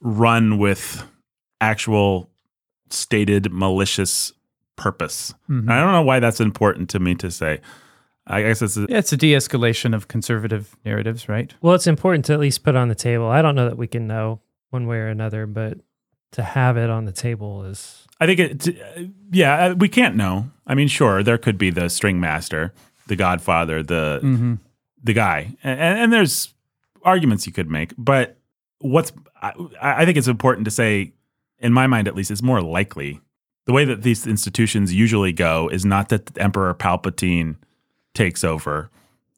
[0.02, 1.04] run with
[1.62, 2.30] actual
[2.90, 4.34] stated malicious
[4.76, 5.34] purpose.
[5.50, 5.70] Mhm.
[5.70, 7.62] I don't know why that's important to me to say.
[8.28, 11.54] I guess it's a, Yeah, it's a de-escalation of conservative narratives, right?
[11.62, 13.28] Well, it's important to at least put on the table.
[13.28, 15.78] I don't know that we can know one way or another, but
[16.36, 18.68] to have it on the table is I think it.
[18.68, 20.52] uh, Yeah, uh, we can't know.
[20.68, 22.74] I mean, sure, there could be the string master,
[23.08, 24.54] the Godfather, the Mm-hmm.
[25.04, 26.54] the guy, and, and there's
[27.04, 27.94] arguments you could make.
[27.98, 28.38] But
[28.80, 31.14] what's I, I think it's important to say
[31.60, 33.22] in my mind at least, is more likely.
[33.66, 37.56] The way that these institutions usually go is not that Emperor Palpatine
[38.14, 38.90] takes over.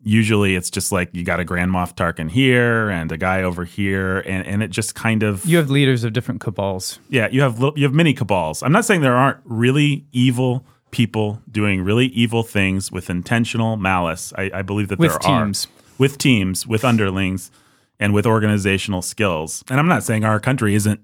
[0.08, 3.66] Usually it's just like you got a Grand Moff Tarkin here and a guy over
[3.66, 7.00] here, and, and it just kind of You have leaders of different cabals.
[7.10, 8.64] yeah, you have you have many cabals.
[8.64, 14.32] I'm not saying there aren't really evil people doing really evil things with intentional malice.
[14.38, 15.14] I, I believe that there are.
[15.14, 15.66] With there teams.
[15.66, 17.52] are with teams, with underlings,
[18.00, 19.64] and with organizational skills.
[19.70, 21.02] And I'm not saying our country isn't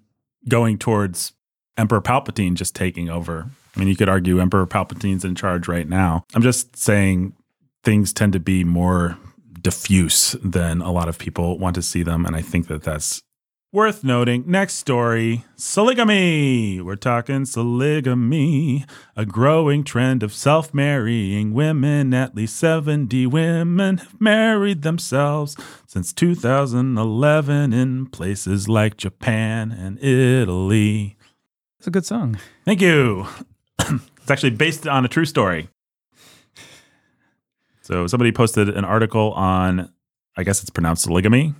[0.48, 1.34] going towards
[1.78, 3.50] Emperor Palpatine just taking over.
[3.76, 6.24] I mean, you could argue Emperor Palpatine's in charge right now.
[6.34, 7.34] I'm just saying
[7.84, 9.18] things tend to be more
[9.62, 13.22] diffuse than a lot of people want to see them, and I think that that's
[13.74, 16.80] Worth noting, next story Sologamy.
[16.80, 22.14] We're talking sologamy, a growing trend of self marrying women.
[22.14, 31.18] At least 70 women have married themselves since 2011 in places like Japan and Italy.
[31.80, 32.38] It's a good song.
[32.66, 33.26] Thank you.
[33.80, 35.70] it's actually based on a true story.
[37.84, 39.92] So somebody posted an article on,
[40.38, 41.54] I guess it's pronounced sologamy,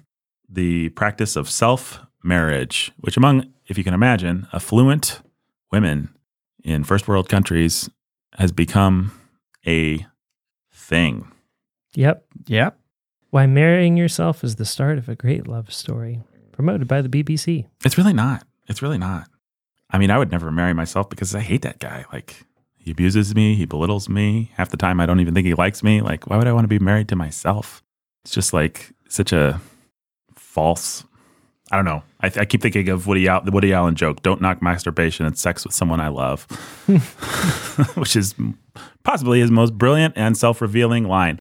[0.50, 5.22] the practice of self marriage, which among, if you can imagine, affluent
[5.72, 6.10] women
[6.64, 7.90] in first world countries
[8.38, 9.12] has become
[9.68, 10.06] a
[10.72, 11.28] thing.
[11.94, 12.26] Yep.
[12.48, 12.80] Yep.
[13.30, 16.22] Why marrying yourself is the start of a great love story.
[16.52, 17.66] Promoted by the BBC.
[17.84, 18.46] It's really not.
[18.68, 19.28] It's really not.
[19.90, 22.06] I mean, I would never marry myself because I hate that guy.
[22.14, 22.46] Like,
[22.84, 24.52] he abuses me, he belittles me.
[24.56, 26.02] Half the time, I don't even think he likes me.
[26.02, 27.82] Like, why would I want to be married to myself?
[28.26, 29.62] It's just like such a
[30.36, 31.06] false.
[31.72, 32.04] I don't know.
[32.22, 35.38] I, I keep thinking of Woody Al- the Woody Allen joke: "Don't knock masturbation and
[35.38, 36.44] sex with someone I love,"
[37.96, 38.36] which is
[39.04, 41.40] possibly his most brilliant and self-revealing line.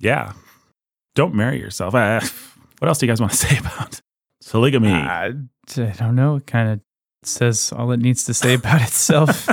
[0.00, 0.32] Yeah,
[1.14, 1.94] don't marry yourself.
[1.94, 2.20] Uh,
[2.80, 4.00] what else do you guys want to say about
[4.42, 4.92] sologamy?
[4.92, 6.36] I, I don't know.
[6.36, 6.80] It kind of
[7.22, 9.48] says all it needs to say about itself.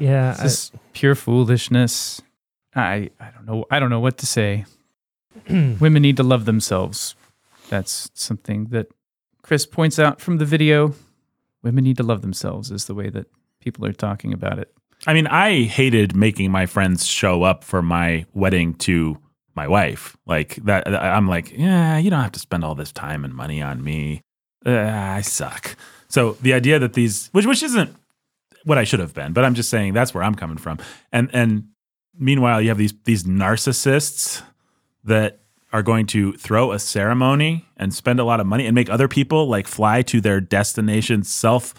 [0.00, 0.32] Yeah.
[0.32, 2.22] It's just pure foolishness.
[2.74, 3.64] I I don't know.
[3.70, 4.64] I don't know what to say.
[5.48, 7.14] Women need to love themselves.
[7.68, 8.88] That's something that
[9.42, 10.94] Chris points out from the video.
[11.62, 13.26] Women need to love themselves is the way that
[13.60, 14.72] people are talking about it.
[15.06, 19.18] I mean, I hated making my friends show up for my wedding to
[19.54, 20.16] my wife.
[20.26, 23.62] Like that, I'm like, yeah, you don't have to spend all this time and money
[23.62, 24.22] on me.
[24.64, 25.76] Uh, I suck.
[26.08, 27.94] So the idea that these, which which isn't
[28.66, 30.78] what I should have been, but I'm just saying that's where I'm coming from.
[31.12, 31.68] And and
[32.18, 34.42] meanwhile, you have these these narcissists
[35.04, 35.40] that
[35.72, 39.06] are going to throw a ceremony and spend a lot of money and make other
[39.06, 41.74] people like fly to their destination self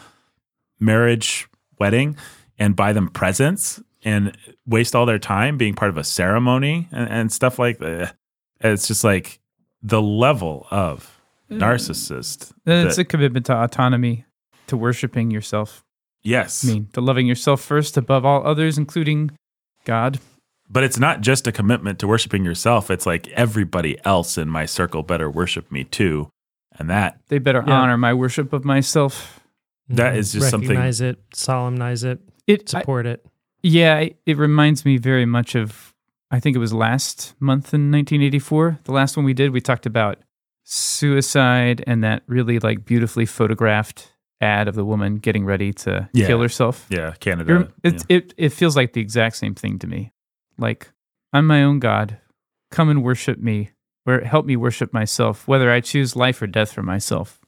[0.80, 2.16] marriage wedding
[2.58, 7.10] and buy them presents and waste all their time being part of a ceremony and,
[7.10, 8.16] and stuff like that.
[8.62, 9.42] It's just like
[9.84, 11.20] the level of
[11.52, 11.60] mm.
[11.60, 12.54] narcissist.
[12.66, 14.24] It's that- a commitment to autonomy,
[14.68, 15.84] to worshiping yourself.
[16.28, 16.64] Yes.
[16.64, 19.32] I mean, to loving yourself first above all others, including
[19.86, 20.20] God.
[20.70, 22.92] But it's not just a commitment to worshiping yourself.
[22.92, 26.30] It's like everybody else in my circle better worship me too.
[26.78, 27.74] And that They better Yeah.
[27.74, 29.40] honor my worship of myself.
[29.90, 33.26] That is just something- Recognize it, solemnize it, It I- support it.
[33.64, 35.94] Yeah, it- it reminds me very much of,
[36.30, 38.80] I think it was last month in 1984.
[38.84, 40.20] The last one we did, we talked about
[40.66, 46.28] suicide and that really like beautifully photographed ad of the woman getting ready to Yeah.
[46.28, 46.86] kill herself.
[46.90, 47.72] yeah, Canada.
[47.84, 50.12] It's, it, it feels like the exact same thing to me.
[50.58, 50.92] Like,
[51.34, 52.18] I'm my own God.
[52.72, 53.72] Come and worship me,
[54.06, 57.40] or help me worship myself, whether I choose life or death for myself.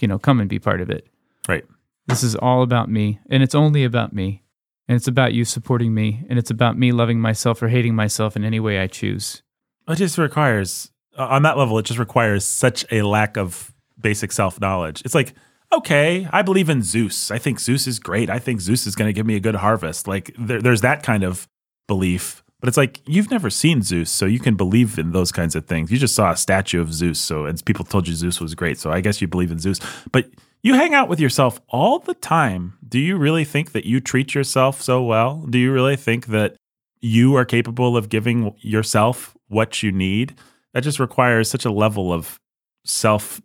[0.00, 1.08] You know, come and be part of it.
[1.48, 1.64] Right.
[2.06, 4.42] This is all about me, and it's only about me.
[4.88, 8.36] And it's about you supporting me, and it's about me loving myself or hating myself
[8.36, 9.42] in any way I choose.
[9.88, 14.60] It just requires, on that level, it just requires such a lack of basic self
[14.60, 15.02] knowledge.
[15.04, 15.34] It's like,
[15.72, 17.30] okay, I believe in Zeus.
[17.30, 18.30] I think Zeus is great.
[18.30, 20.08] I think Zeus is going to give me a good harvest.
[20.08, 21.48] Like, there, there's that kind of
[21.86, 22.42] belief.
[22.60, 25.66] But it's like, you've never seen Zeus, so you can believe in those kinds of
[25.66, 25.92] things.
[25.92, 28.78] You just saw a statue of Zeus, so and people told you Zeus was great.
[28.78, 29.78] So I guess you believe in Zeus.
[30.10, 30.30] But
[30.62, 32.78] you hang out with yourself all the time.
[32.88, 35.44] Do you really think that you treat yourself so well?
[35.48, 36.56] Do you really think that
[37.00, 40.34] you are capable of giving yourself what you need?
[40.72, 42.40] That just requires such a level of
[42.84, 43.40] self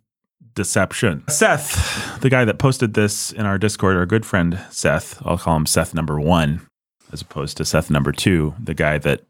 [0.54, 1.24] deception.
[1.28, 5.56] Seth, the guy that posted this in our Discord, our good friend Seth, I'll call
[5.56, 6.66] him Seth number one,
[7.12, 9.22] as opposed to Seth number two, the guy that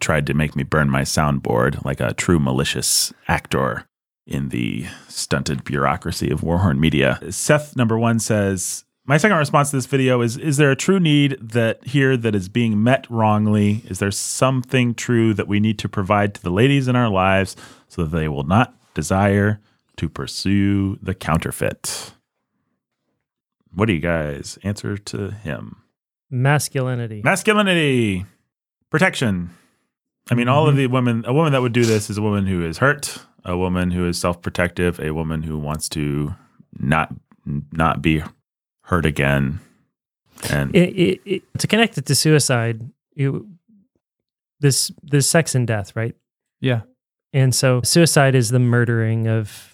[0.00, 3.86] tried to make me burn my soundboard like a true malicious actor
[4.26, 7.20] in the stunted bureaucracy of Warhorn Media.
[7.30, 11.00] Seth number one says, my second response to this video is Is there a true
[11.00, 13.82] need that here that is being met wrongly?
[13.88, 17.56] Is there something true that we need to provide to the ladies in our lives
[17.88, 19.60] so that they will not desire
[20.00, 22.14] to pursue the counterfeit?
[23.74, 25.76] What do you guys answer to him?
[26.30, 27.20] Masculinity.
[27.22, 28.24] Masculinity,
[28.88, 29.50] protection.
[30.30, 30.78] I mean, all of mm-hmm.
[30.78, 33.58] the women, a woman that would do this is a woman who is hurt, a
[33.58, 36.34] woman who is self-protective, a woman who wants to
[36.78, 37.12] not
[37.44, 38.22] not be
[38.84, 39.60] hurt again.
[40.50, 42.80] And it, it, it, to connect it to suicide,
[43.14, 43.50] you,
[44.60, 46.16] this this sex and death, right?
[46.58, 46.82] Yeah.
[47.34, 49.69] And so suicide is the murdering of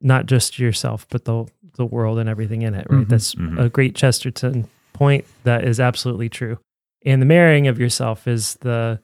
[0.00, 3.04] not just yourself, but the the world and everything in it, right?
[3.04, 3.08] Mhm.
[3.08, 3.58] That's Mhm.
[3.58, 6.58] a great Chesterton point that is absolutely true.
[7.04, 9.00] And the marrying of yourself is the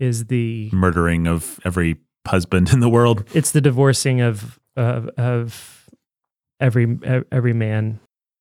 [0.00, 1.96] is the murdering of every
[2.26, 3.24] husband in the world.
[3.34, 5.88] it's the divorcing of of, of
[6.58, 6.98] every
[7.30, 8.00] every man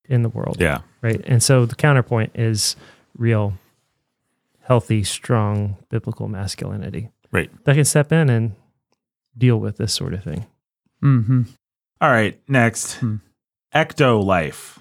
[0.09, 0.57] in the world.
[0.59, 0.79] Yeah.
[1.01, 1.21] right?
[1.25, 2.75] And so the counterpoint is
[3.17, 3.53] real,
[4.61, 7.09] healthy, strong biblical masculinity.
[7.31, 7.51] Right.
[7.65, 8.53] That can step in and
[9.37, 10.45] deal with this sort of thing.
[11.03, 11.43] Mm-hmm.
[12.03, 12.37] All right.
[12.49, 13.15] Next, Hmm.
[13.73, 14.77] Ectolife,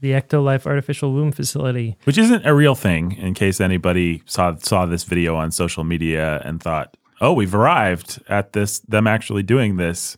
[0.00, 1.96] The Ectolife Artificial Womb Facility.
[2.04, 3.12] which isn't a real thing.
[3.12, 8.22] In case anybody saw saw this video on social media and thought, "Oh, we've arrived
[8.28, 8.80] at this.
[8.80, 10.16] Them actually doing this."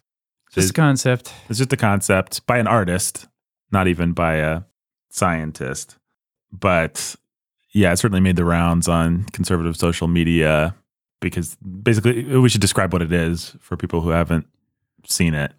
[0.53, 1.33] Just Is- a concept.
[1.49, 3.29] It's just a concept by an artist,
[3.71, 4.63] not even by a
[5.09, 5.97] scientist.
[6.53, 7.15] But
[7.71, 10.75] yeah, it certainly made the rounds on conservative social media
[11.21, 14.47] because basically we should describe what it is for people who haven't
[15.07, 15.53] seen it.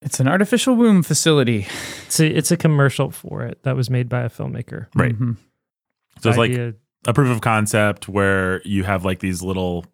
[0.00, 1.66] It's an artificial womb facility.
[2.06, 4.86] It's a, it's a commercial for it that was made by a filmmaker.
[4.94, 5.18] Right.
[5.18, 5.36] Mhm.
[6.20, 9.84] So it's like a proof of concept where you have like these little.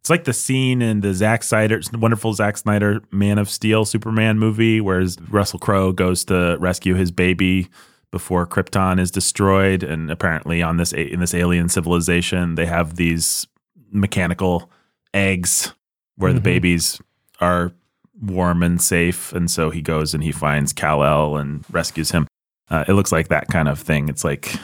[0.00, 4.38] It's like the scene in the Zack Snyder, wonderful Zack Snyder Man of Steel Superman
[4.38, 7.68] movie, where Russell Crowe goes to rescue his baby
[8.10, 13.46] before Krypton is destroyed, and apparently on this in this alien civilization, they have these
[13.90, 14.70] mechanical
[15.14, 15.72] eggs
[16.16, 16.44] where the Mhm.
[16.44, 17.00] babies
[17.40, 17.72] are
[18.20, 22.26] warm and safe, and so he goes and he finds Kal El and rescues him.
[22.70, 24.08] Uh, it looks like that kind of thing.
[24.08, 24.54] It's like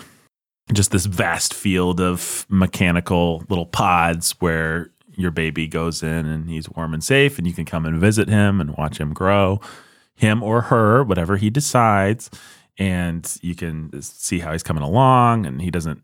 [0.73, 6.69] just this vast field of mechanical little pods where your baby goes in and he's
[6.71, 9.61] warm and safe and you can come and visit him and watch him grow
[10.15, 12.31] him or her whatever he decides
[12.79, 16.03] and you can see how he's coming along and he doesn't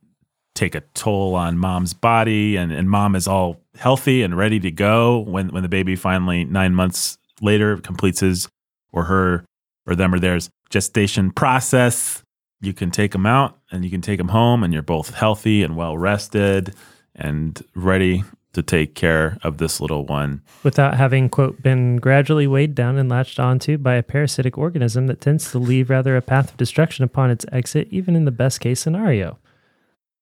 [0.54, 4.70] take a toll on mom's body and, and mom is all healthy and ready to
[4.70, 8.48] go when, when the baby finally nine months later completes his
[8.92, 9.44] or her
[9.86, 12.22] or them or theirs gestation process
[12.60, 15.62] you can take them out and you can take them home and you're both healthy
[15.62, 16.74] and well rested
[17.14, 22.74] and ready to take care of this little one without having, quote, been gradually weighed
[22.74, 26.50] down and latched onto by a parasitic organism that tends to leave rather a path
[26.50, 29.38] of destruction upon its exit, even in the best case scenario.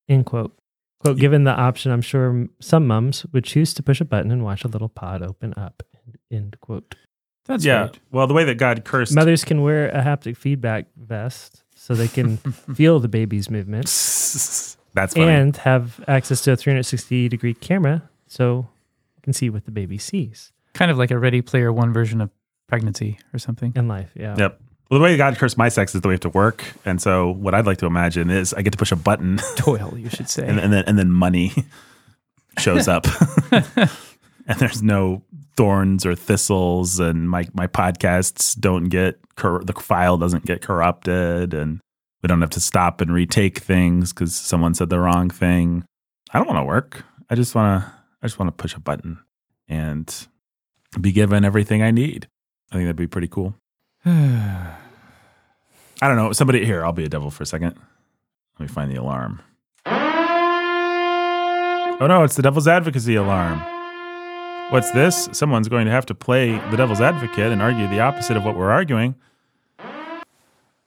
[0.08, 0.52] End quote.
[1.04, 4.42] Quote, given the option, I'm sure some mums would choose to push a button and
[4.42, 5.82] watch a little pod open up.
[6.30, 6.94] End quote.
[7.46, 7.98] That's yeah right.
[8.10, 12.08] well the way that god cursed Mothers can wear a haptic feedback vest so they
[12.08, 12.38] can
[12.74, 18.66] feel the baby's movements that's funny and have access to a 360 degree camera so
[19.16, 22.20] you can see what the baby sees Kind of like a Ready Player One version
[22.20, 22.30] of
[22.66, 23.72] pregnancy or something.
[23.76, 24.10] in life.
[24.16, 24.34] Yeah.
[24.36, 24.60] Yep.
[24.94, 27.02] Well, the way God cursed my sex is the way we have to work, and
[27.02, 30.08] so what I'd like to imagine is I get to push a button, Toil, you
[30.08, 30.46] should say.
[30.46, 31.52] and, and then and then money
[32.60, 33.04] shows up,
[33.50, 33.90] and
[34.60, 35.24] there's no
[35.56, 41.54] thorns or thistles, and my my podcasts don't get cor- the file doesn't get corrupted,
[41.54, 41.80] and
[42.22, 45.84] we don't have to stop and retake things because someone said the wrong thing.
[46.30, 47.04] I don't want to work.
[47.28, 47.92] I just want to.
[48.22, 49.18] I just want to push a button
[49.66, 50.28] and
[51.00, 52.28] be given everything I need.
[52.70, 53.56] I think that'd be pretty cool.
[56.02, 56.32] I don't know.
[56.32, 57.74] Somebody here, I'll be a devil for a second.
[58.58, 59.40] Let me find the alarm.
[62.00, 63.60] Oh no, it's the devil's advocacy alarm.
[64.70, 65.28] What's this?
[65.32, 68.56] Someone's going to have to play the devil's advocate and argue the opposite of what
[68.56, 69.14] we're arguing.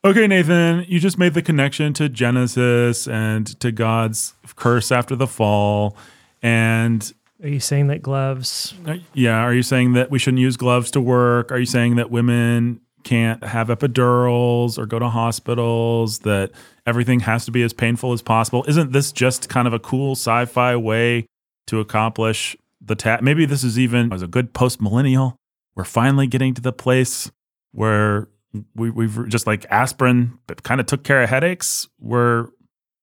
[0.04, 5.28] Okay, Nathan, you just made the connection to Genesis and to God's curse after the
[5.28, 5.96] fall.
[6.42, 8.74] And Are you saying that gloves?
[8.86, 11.52] uh, yeah, are you saying that we shouldn't use gloves to work?
[11.52, 16.20] Are you saying that women can't have epidurals or go to hospitals?
[16.20, 16.52] That
[16.86, 18.66] everything has to be as painful as possible?
[18.68, 21.26] Isn't this just kind of a cool sci-fi way
[21.68, 23.24] to accomplish the task?
[23.24, 25.38] Maybe this is even as a good post-millennial.
[25.76, 27.32] We're finally getting to the place
[27.72, 28.28] where
[28.76, 31.88] we, we've just like aspirin kind of took care of headaches.
[32.00, 32.50] We're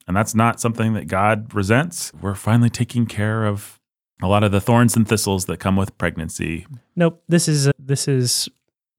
[0.06, 2.12] and that's not something that God resents.
[2.20, 3.80] We're finally taking care of
[4.22, 6.66] a lot of the thorns and thistles that come with pregnancy.
[6.94, 7.22] Nope.
[7.28, 8.48] This is this is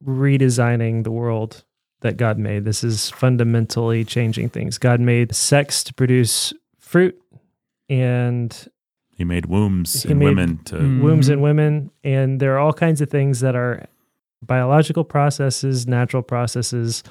[0.05, 1.63] redesigning the world
[2.01, 2.65] that God made.
[2.65, 4.77] This is fundamentally changing things.
[4.77, 7.19] God made sex to produce fruit
[7.89, 8.67] and
[9.15, 11.01] He made wombs He in made- women to Mm.
[11.01, 13.85] wombs in women and there are all kinds of things that are
[14.45, 17.01] biological processes, natural processes,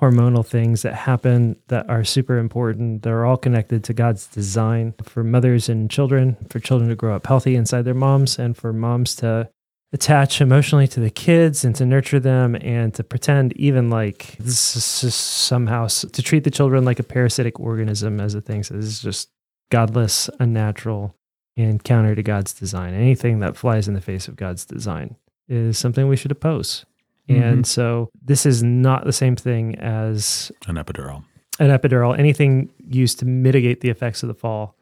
[0.00, 3.02] hormonal things that happen that are super important.
[3.02, 7.26] They're all connected to God's design for mothers and children, for children to grow up
[7.26, 9.48] healthy inside their moms, and for moms to
[9.92, 14.76] attach emotionally to the kids and to nurture them and to pretend even like this
[14.76, 18.62] is just somehow to treat the children like a parasitic organism as a thing.
[18.62, 19.30] So this is just
[19.70, 21.14] godless, unnatural,
[21.56, 22.94] and counter to God's design.
[22.94, 25.16] Anything that flies in the face of God's design
[25.48, 26.84] is something we should oppose.
[27.28, 27.42] Mm-hmm.
[27.42, 31.24] And so this is not the same thing as An epidural.
[31.58, 34.76] an epidural, anything used to mitigate the effects of the fall.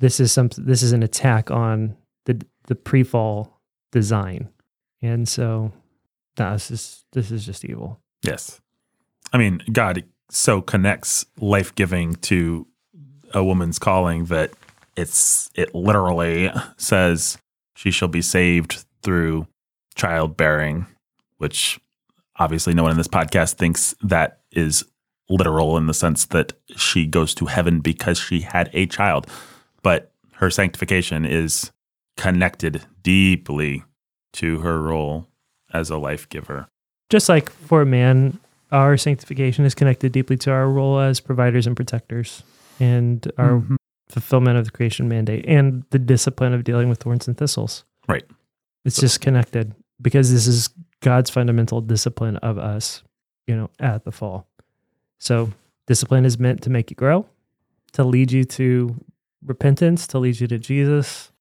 [0.00, 3.57] This is some this is an attack on the the pre-fall
[3.90, 4.48] design.
[5.02, 5.72] And so
[6.38, 8.00] no, this is this is just evil.
[8.22, 8.60] Yes.
[9.32, 12.66] I mean, God so connects life giving to
[13.34, 14.52] a woman's calling that
[14.96, 17.38] it's it literally says
[17.76, 19.46] she shall be saved through
[19.94, 20.86] childbearing,
[21.38, 21.78] which
[22.36, 24.84] obviously no one in this podcast thinks that is
[25.28, 29.26] literal in the sense that she goes to heaven because she had a child.
[29.82, 31.70] But her sanctification is
[32.18, 33.82] connected deeply
[34.34, 35.26] to her role
[35.72, 36.68] as a life giver.
[37.08, 38.38] Just like for a man,
[38.70, 42.42] our sanctification is connected deeply to our role as providers and protectors
[42.78, 43.76] and our Mhm.
[44.10, 47.84] fulfillment of the creation mandate and the discipline of dealing with thorns and thistles.
[48.06, 48.24] Right.
[48.84, 50.68] It's just connected because this is
[51.00, 53.02] God's fundamental discipline of us,
[53.46, 54.46] you know, at the fall.
[55.18, 55.52] So
[55.86, 57.26] discipline is meant to make you grow,
[57.92, 58.96] to lead you to
[59.44, 61.32] repentance, to lead you to Jesus.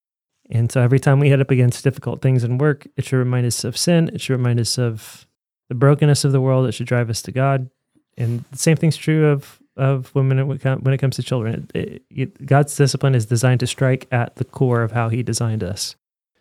[0.50, 3.46] And so every time we head up against difficult things in work, it should remind
[3.46, 4.10] us of sin.
[4.14, 5.28] It should remind us of
[5.70, 6.68] the brokenness of the world.
[6.68, 7.70] It should drive us to God.
[8.18, 11.24] And the same thing's true of of women when it com- when it comes to
[11.24, 11.70] children.
[11.76, 15.64] It, it- God's discipline is designed to strike at the core of how He designed
[15.64, 15.96] us.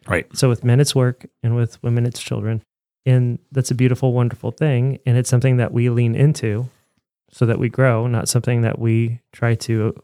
[0.09, 0.27] Right.
[0.37, 2.63] So with men, it's work, and with women, it's children.
[3.05, 5.01] And that's a beautiful, wonderful thing.
[5.05, 6.69] And it's something that we lean into
[7.31, 9.95] so that we grow, not something that we try to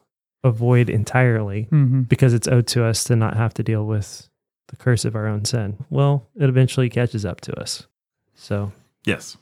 [0.44, 2.08] avoid entirely Mhm.
[2.08, 4.28] because it's owed to us to not have to deal with
[4.68, 5.76] the curse of our own sin.
[5.90, 7.86] Well, it eventually catches up to us.
[8.34, 8.72] So,
[9.04, 9.36] Yes.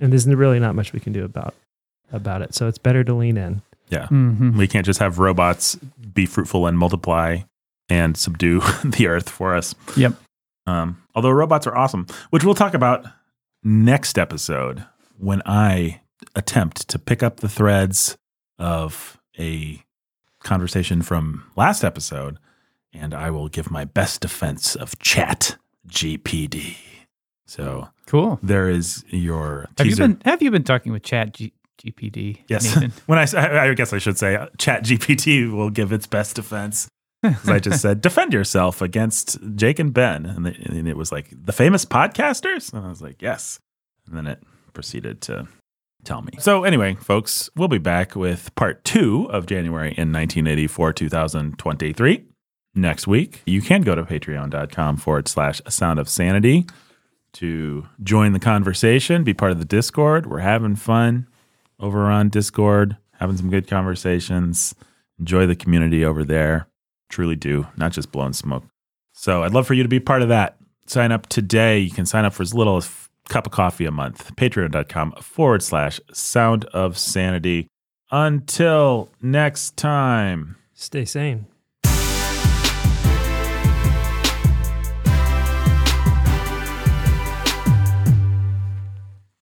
[0.00, 1.54] and there's really not much we can do about
[2.12, 2.54] about it.
[2.54, 3.62] So it's better to lean in.
[3.88, 4.06] Yeah.
[4.06, 4.56] Mhm.
[4.56, 5.74] We can't just have robots
[6.14, 7.40] be fruitful and multiply
[7.88, 9.74] and subdue the earth for us.
[9.96, 10.14] Yep.
[10.68, 13.06] Um, although robots are awesome, which we'll talk about
[13.64, 14.84] next episode
[15.18, 16.00] when I
[16.36, 18.16] attempt to pick up the threads
[18.58, 19.82] of a
[20.46, 22.38] conversation from last episode,
[22.92, 25.56] and I will give my best defense of Chat
[25.88, 26.76] GPT.
[27.46, 28.38] So Cool.
[28.42, 30.08] there is your Have you teaser.
[30.08, 32.38] been Have you been talking with Chat G- GPD?
[32.48, 32.74] Yes.
[33.06, 33.26] when I,
[33.70, 36.88] I guess I should say Chat GPT will give its best defense.
[37.22, 40.26] 'Cause I just said, defend yourself against Jake and Ben.
[40.26, 42.72] And, they, and it was like, the famous podcasters?
[42.72, 43.58] And I was like, yes.
[44.06, 44.42] And then it
[44.74, 45.48] proceeded to
[46.06, 46.32] tell me.
[46.38, 52.24] So, anyway, folks, we'll be back with part two of January in 1984, 2023
[52.74, 53.42] next week.
[53.46, 56.66] You can go to patreon.com forward slash sound of sanity
[57.34, 60.26] to join the conversation, be part of the Discord.
[60.26, 61.26] We're having fun
[61.78, 64.74] over on Discord, having some good conversations.
[65.18, 66.68] Enjoy the community over there.
[67.08, 68.64] Truly do, not just blowing smoke.
[69.12, 70.56] So I'd love for you to be part of that.
[70.86, 71.78] Sign up today.
[71.78, 72.86] You can sign up for as little as
[73.28, 74.34] cup of coffee a month.
[74.36, 77.68] Patreon.com forward slash sound of sanity.
[78.10, 80.56] Until next time.
[80.74, 81.46] Stay sane.